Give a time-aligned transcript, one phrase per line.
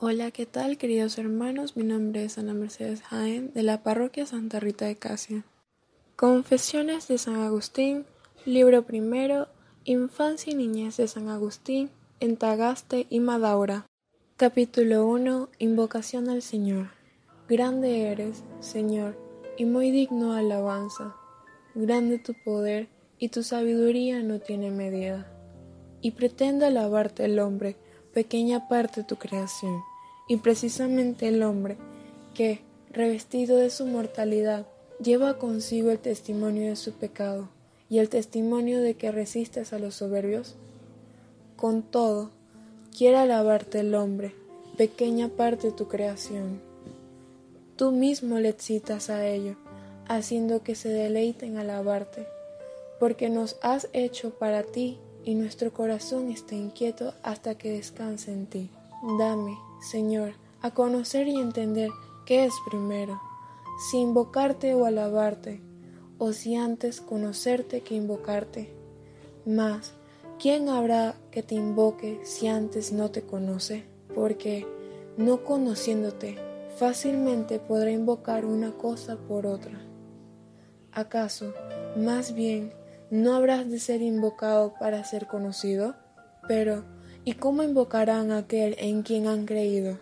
[0.00, 1.76] Hola, ¿qué tal queridos hermanos?
[1.76, 5.42] Mi nombre es Ana Mercedes Jaén de la parroquia Santa Rita de Casia.
[6.14, 8.06] Confesiones de San Agustín,
[8.44, 9.48] libro primero,
[9.82, 11.90] Infancia y Niñez de San Agustín,
[12.20, 13.86] en Tagaste y Madaura.
[14.36, 16.90] Capítulo 1, Invocación al Señor.
[17.48, 19.18] Grande eres, Señor,
[19.56, 21.16] y muy digno alabanza.
[21.74, 22.86] Grande tu poder,
[23.18, 25.26] y tu sabiduría no tiene medida.
[26.00, 27.76] Y pretende alabarte el hombre,
[28.14, 29.80] pequeña parte de tu creación,
[30.28, 31.76] y precisamente el hombre,
[32.34, 32.60] que,
[32.92, 34.66] revestido de su mortalidad,
[35.02, 37.48] lleva consigo el testimonio de su pecado
[37.90, 40.54] y el testimonio de que resistes a los soberbios?
[41.56, 42.30] Con todo,
[42.96, 44.34] quiere alabarte el hombre,
[44.76, 46.60] pequeña parte de tu creación.
[47.76, 49.56] Tú mismo le excitas a ello,
[50.06, 52.26] haciendo que se deleiten alabarte,
[53.00, 58.46] porque nos has hecho para ti y nuestro corazón está inquieto hasta que descanse en
[58.46, 58.70] ti.
[59.18, 61.90] Dame, Señor, a conocer y entender
[62.26, 63.20] qué es primero,
[63.90, 65.60] si invocarte o alabarte,
[66.18, 68.74] o si antes conocerte que invocarte.
[69.46, 69.94] Mas,
[70.38, 73.84] ¿quién habrá que te invoque si antes no te conoce?
[74.14, 74.66] Porque,
[75.16, 76.38] no conociéndote,
[76.76, 79.80] fácilmente podrá invocar una cosa por otra.
[80.92, 81.54] ¿Acaso,
[81.96, 82.72] más bien,
[83.10, 85.94] no habrás de ser invocado para ser conocido.
[86.46, 86.84] Pero,
[87.28, 89.98] ¿y cómo invocarán a aquel en quien han creído?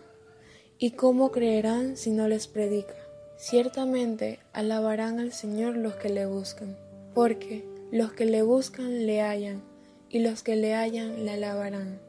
[0.79, 2.95] ¿Y cómo creerán si no les predica?
[3.35, 6.77] Ciertamente alabarán al Señor los que le buscan,
[7.13, 9.61] porque los que le buscan le hallan,
[10.09, 11.99] y los que le hallan le alabarán.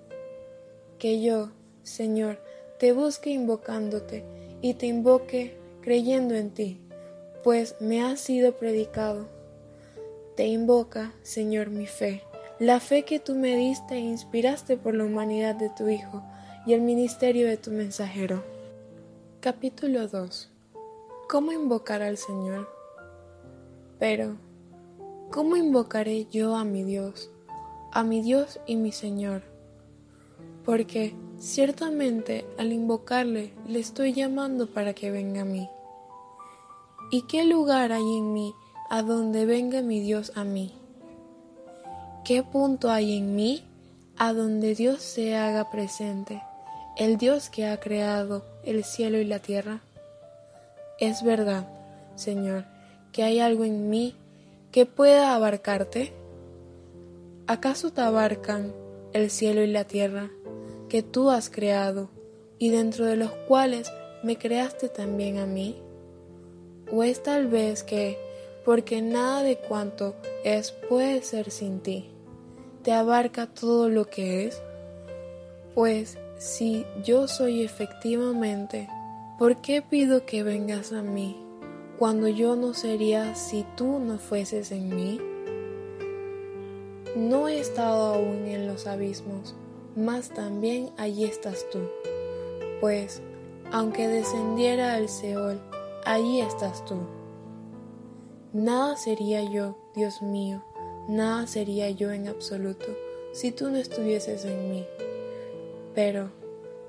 [1.01, 1.51] Que yo,
[1.83, 2.39] Señor,
[2.79, 4.23] te busque invocándote,
[4.63, 6.79] y te invoque creyendo en ti,
[7.43, 9.27] pues me has sido predicado
[10.39, 12.23] te invoca, Señor, mi fe,
[12.59, 16.23] la fe que tú me diste e inspiraste por la humanidad de tu Hijo
[16.67, 18.43] y el ministerio de tu mensajero.
[19.41, 20.51] Capítulo 2
[21.29, 22.69] ¿Cómo invocar al Señor?
[23.99, 24.37] Pero,
[25.31, 27.31] ¿cómo invocaré yo a mi Dios,
[27.93, 29.43] a mi Dios y mi Señor?
[30.65, 35.69] Porque ciertamente al invocarle le estoy llamando para que venga a mí.
[37.11, 38.53] ¿Y qué lugar hay en mí
[38.91, 40.73] a donde venga mi Dios a mí.
[42.25, 43.65] ¿Qué punto hay en mí
[44.17, 46.43] a donde Dios se haga presente,
[46.97, 49.81] el Dios que ha creado el cielo y la tierra?
[50.99, 51.67] Es verdad,
[52.17, 52.65] Señor,
[53.13, 54.15] que hay algo en mí
[54.73, 56.13] que pueda abarcarte.
[57.47, 58.75] ¿Acaso te abarcan
[59.13, 60.29] el cielo y la tierra
[60.89, 62.11] que tú has creado
[62.59, 63.91] y dentro de los cuales
[64.23, 65.81] me creaste también a mí?
[66.93, 68.19] ¿O es tal vez que
[68.65, 70.15] porque nada de cuanto
[70.45, 72.11] es puede ser sin ti.
[72.83, 74.63] Te abarca todo lo que es.
[75.75, 78.89] Pues si yo soy efectivamente,
[79.39, 81.37] ¿por qué pido que vengas a mí
[81.99, 85.21] cuando yo no sería si tú no fueses en mí?
[87.17, 89.57] No he estado aún en los abismos,
[89.97, 91.81] mas también allí estás tú.
[92.81, 93.21] Pues,
[93.73, 95.61] aunque descendiera al Seol,
[96.05, 96.97] allí estás tú.
[98.55, 100.65] Nada sería yo, Dios mío,
[101.07, 102.87] nada sería yo en absoluto
[103.33, 104.87] si tú no estuvieses en mí.
[105.95, 106.31] Pero,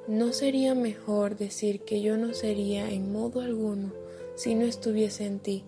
[0.07, 3.91] ¿no sería mejor decir que yo no sería en modo alguno
[4.35, 5.65] si no estuviese en ti?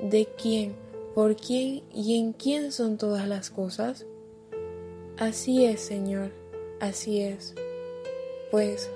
[0.00, 0.74] ¿De quién,
[1.14, 4.06] por quién y en quién son todas las cosas?
[5.18, 6.30] Así es, Señor,
[6.80, 7.54] así es.
[8.50, 8.88] Pues,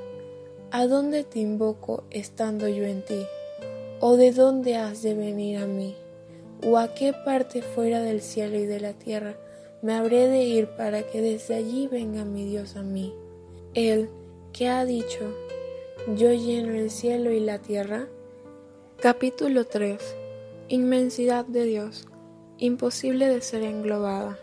[0.70, 3.26] ¿a dónde te invoco estando yo en ti?
[4.00, 5.94] ¿O de dónde has de venir a mí?
[6.64, 9.36] O a qué parte fuera del cielo y de la tierra
[9.82, 13.14] me habré de ir para que desde allí venga mi Dios a mí.
[13.74, 14.10] Él,
[14.52, 15.34] que ha dicho,
[16.16, 18.08] yo lleno el cielo y la tierra.
[19.00, 20.16] Capítulo 3.
[20.68, 22.06] Inmensidad de Dios,
[22.58, 24.38] imposible de ser englobada.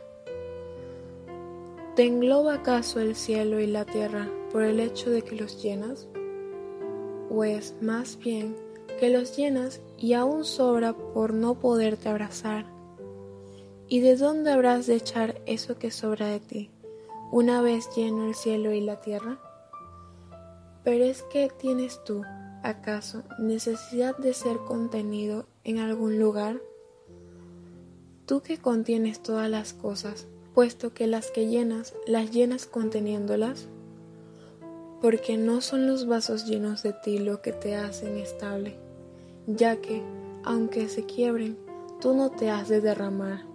[1.95, 6.07] ¿Te engloba acaso el cielo y la tierra por el hecho de que los llenas?
[7.29, 8.55] ¿O es más bien
[8.99, 12.65] que los llenas y aún sobra por no poderte abrazar.
[13.87, 16.69] ¿Y de dónde habrás de echar eso que sobra de ti,
[17.31, 19.39] una vez lleno el cielo y la tierra?
[20.83, 22.21] Pero es que tienes tú,
[22.63, 26.61] acaso, necesidad de ser contenido en algún lugar?
[28.25, 33.67] Tú que contienes todas las cosas, puesto que las que llenas, las llenas conteniéndolas,
[35.01, 38.86] porque no son los vasos llenos de ti lo que te hacen estable
[39.47, 40.03] ya que,
[40.43, 41.57] aunque se quiebren,
[41.99, 43.45] tú no te has de derramar.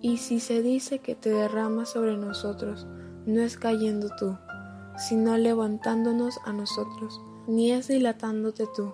[0.00, 2.86] Y si se dice que te derramas sobre nosotros,
[3.24, 4.36] no es cayendo tú,
[4.96, 8.92] sino levantándonos a nosotros, ni es dilatándote tú,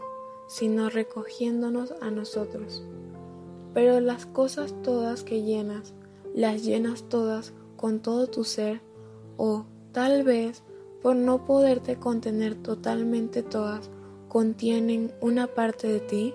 [0.48, 2.84] sino recogiéndonos a nosotros.
[3.72, 5.94] Pero las cosas todas que llenas,
[6.34, 8.80] las llenas todas con todo tu ser,
[9.36, 10.62] o tal vez
[11.02, 13.90] por no poderte contener totalmente todas,
[14.28, 16.34] contienen una parte de ti,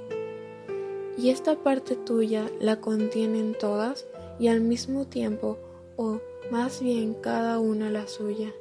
[1.17, 4.07] y esta parte tuya la contienen todas
[4.39, 5.57] y al mismo tiempo,
[5.97, 6.19] o
[6.51, 8.51] más bien cada una la suya,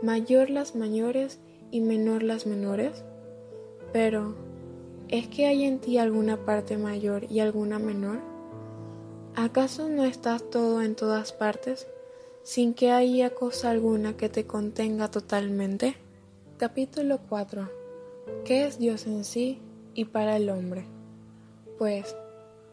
[0.00, 1.38] mayor las mayores
[1.70, 3.04] y menor las menores.
[3.92, 4.34] Pero,
[5.08, 8.20] ¿es que hay en ti alguna parte mayor y alguna menor?
[9.34, 11.86] ¿Acaso no estás todo en todas partes,
[12.42, 15.96] sin que haya cosa alguna que te contenga totalmente?
[16.58, 17.81] Capítulo 4.
[18.44, 19.58] ¿Qué es Dios en sí
[19.94, 20.84] y para el hombre?
[21.78, 22.16] Pues,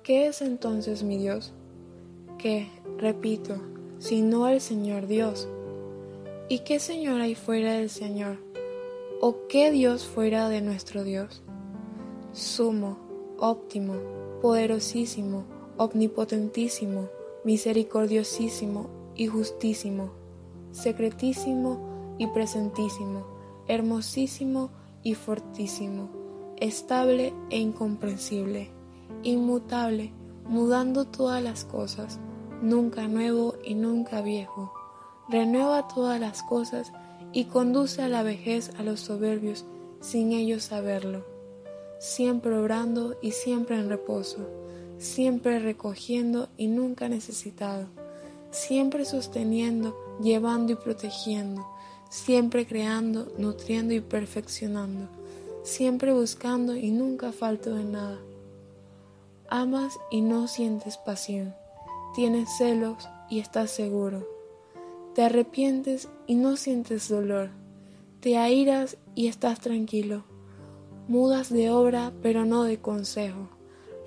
[0.03, 1.53] ¿qué es entonces mi Dios?
[2.37, 2.67] Que,
[2.97, 3.55] repito,
[3.97, 5.47] sino el Señor Dios.
[6.49, 8.37] ¿Y qué Señor hay fuera del Señor?
[9.21, 11.41] ¿O qué Dios fuera de nuestro Dios?
[12.31, 12.97] Sumo,
[13.39, 13.95] óptimo,
[14.41, 15.45] poderosísimo,
[15.77, 17.09] omnipotentísimo,
[17.43, 20.11] misericordiosísimo y justísimo,
[20.71, 23.25] secretísimo y presentísimo,
[23.67, 24.71] hermosísimo
[25.03, 26.09] y fortísimo,
[26.57, 28.69] estable e incomprensible,
[29.23, 30.11] inmutable,
[30.45, 32.19] mudando todas las cosas,
[32.61, 34.73] nunca nuevo y nunca viejo.
[35.29, 36.91] Renueva todas las cosas
[37.31, 39.65] y conduce a la vejez a los soberbios
[40.01, 41.25] sin ellos saberlo.
[41.99, 44.47] Siempre obrando y siempre en reposo,
[44.97, 47.87] siempre recogiendo y nunca necesitado,
[48.51, 51.67] siempre sosteniendo, llevando y protegiendo,
[52.09, 55.07] siempre creando, nutriendo y perfeccionando,
[55.63, 58.19] siempre buscando y nunca falto de nada.
[59.49, 61.53] Amas y no sientes pasión
[62.15, 64.27] Tienes celos y estás seguro.
[65.13, 67.49] Te arrepientes y no sientes dolor.
[68.19, 70.23] Te airas y estás tranquilo.
[71.07, 73.49] Mudas de obra pero no de consejo.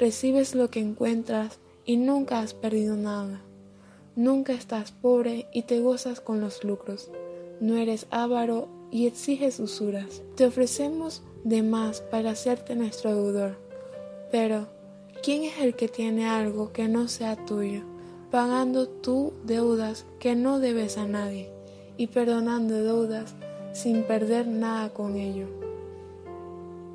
[0.01, 3.41] Recibes lo que encuentras y nunca has perdido nada.
[4.17, 7.09] Nunca estás pobre y te gozas con los lucros.
[7.63, 10.21] No eres avaro y exiges usuras.
[10.35, 13.57] Te ofrecemos de más para hacerte nuestro deudor.
[14.31, 14.67] Pero,
[15.23, 17.85] ¿quién es el que tiene algo que no sea tuyo?
[18.33, 21.51] pagando tú deudas que no debes a nadie
[21.99, 23.35] y perdonando deudas
[23.75, 25.49] sin perder nada con ello.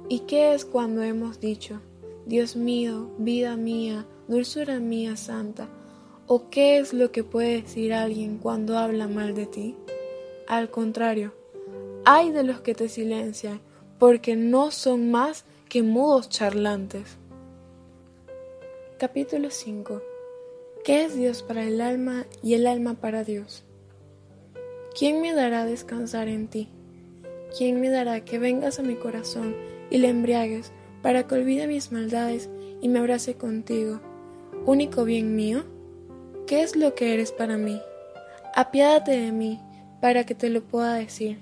[0.09, 1.79] ¿Y qué es cuando hemos dicho,
[2.25, 5.69] Dios mío, vida mía, dulzura mía santa?
[6.25, 9.75] ¿O qué es lo que puede decir alguien cuando habla mal de ti?
[10.47, 11.33] Al contrario,
[12.05, 13.59] hay de los que te silencian,
[13.99, 17.17] porque no son más que mudos charlantes.
[18.97, 20.01] Capítulo 5
[20.85, 23.65] ¿Qué es Dios para el alma y el alma para Dios?
[24.97, 26.69] ¿Quién me dará descansar en ti?
[27.57, 29.53] ¿Quién me dará que vengas a mi corazón
[29.89, 30.71] y le embriagues
[31.01, 32.49] para que olvide mis maldades
[32.81, 33.99] y me abrace contigo?
[34.65, 35.65] ¿Único bien mío?
[36.45, 37.81] ¿Qué es lo que eres para mí?
[38.55, 39.59] Apiádate de mí
[40.01, 41.39] para que te lo pueda decir.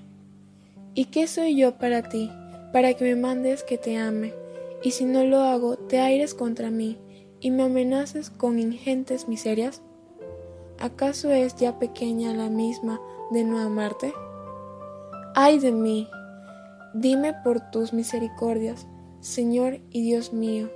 [0.93, 2.31] ¿Y qué soy yo para ti,
[2.71, 4.33] para que me mandes que te ame?
[4.83, 6.97] Y si no lo hago, te aires contra mí
[7.39, 9.81] y me amenaces con ingentes miserias?
[10.79, 12.99] ¿Acaso es ya pequeña la misma
[13.31, 14.13] de no amarte?
[15.35, 16.07] ¡Ay de mí!
[16.93, 18.87] Dime por tus misericordias,
[19.19, 20.69] Señor y Dios mío,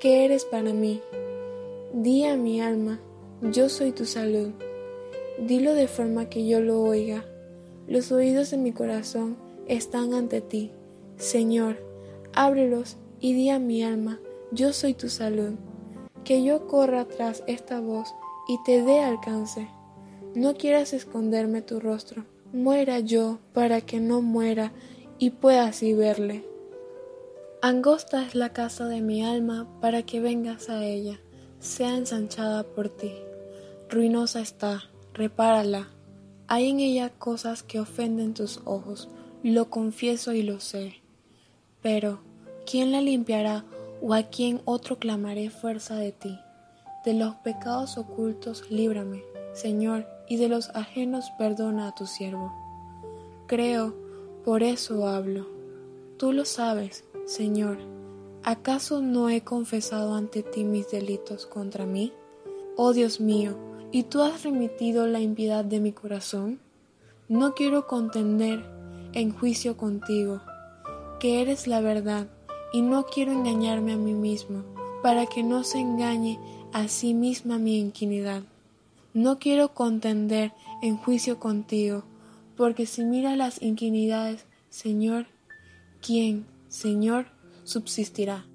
[0.00, 1.00] ¿qué eres para mí?
[1.94, 3.00] Di a mi alma,
[3.40, 4.52] yo soy tu salud.
[5.46, 7.24] Dilo de forma que yo lo oiga.
[7.88, 10.70] Los oídos de mi corazón están ante ti.
[11.16, 11.76] Señor,
[12.32, 14.20] ábrelos y di a mi alma,
[14.52, 15.54] yo soy tu salud
[16.24, 18.14] que yo corra tras esta voz
[18.48, 19.68] y te dé alcance.
[20.34, 24.72] No quieras esconderme tu rostro, muera yo para que no muera
[25.18, 26.44] y pueda así verle.
[27.62, 31.20] Angosta es la casa de mi alma para que vengas a ella,
[31.58, 33.12] sea ensanchada por ti.
[33.88, 35.88] Ruinosa está, repárala.
[36.46, 39.08] Hay en ella cosas que ofenden tus ojos,
[39.42, 40.96] lo confieso y lo sé.
[41.82, 42.20] Pero,
[42.66, 43.64] ¿quién la limpiará
[44.02, 46.38] ¿O a quién otro clamaré fuerza de ti?
[47.04, 52.50] De los pecados ocultos líbrame, Señor, y de los ajenos perdona a tu siervo.
[53.46, 53.94] Creo,
[54.42, 55.46] por eso hablo.
[56.16, 57.76] Tú lo sabes, Señor.
[58.42, 62.14] ¿Acaso no he confesado ante ti mis delitos contra mí?
[62.76, 63.54] Oh Dios mío,
[63.92, 66.60] ¿y tú has remitido la impiedad de mi corazón?
[67.28, 68.64] No quiero contender
[69.12, 70.40] en juicio contigo,
[71.18, 72.28] que eres la verdad
[72.72, 74.62] y no quiero engañarme a mí mismo,
[75.02, 76.38] para que no se engañe
[76.72, 78.42] a sí misma mi inquinidad.
[79.12, 82.04] No quiero contender en juicio contigo,
[82.56, 85.26] porque si mira las inquinidades, Señor,
[86.00, 87.26] ¿quién, Señor,
[87.64, 88.46] subsistirá?